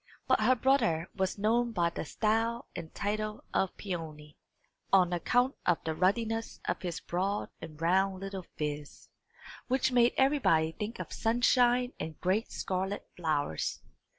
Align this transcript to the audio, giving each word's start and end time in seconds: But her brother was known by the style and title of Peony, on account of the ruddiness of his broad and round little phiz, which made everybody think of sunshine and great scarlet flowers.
But 0.27 0.39
her 0.41 0.55
brother 0.55 1.11
was 1.15 1.37
known 1.37 1.73
by 1.73 1.91
the 1.91 2.05
style 2.05 2.67
and 2.75 2.91
title 2.91 3.43
of 3.53 3.77
Peony, 3.77 4.35
on 4.91 5.13
account 5.13 5.53
of 5.63 5.77
the 5.83 5.93
ruddiness 5.93 6.59
of 6.65 6.81
his 6.81 6.99
broad 6.99 7.49
and 7.61 7.79
round 7.79 8.19
little 8.19 8.47
phiz, 8.57 9.09
which 9.67 9.91
made 9.91 10.13
everybody 10.17 10.71
think 10.71 10.97
of 10.97 11.13
sunshine 11.13 11.93
and 11.99 12.19
great 12.19 12.51
scarlet 12.51 13.07
flowers. 13.15 13.79